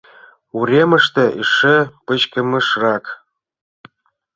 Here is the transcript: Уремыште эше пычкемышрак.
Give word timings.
Уремыште 0.57 1.25
эше 1.41 1.77
пычкемышрак. 2.05 3.05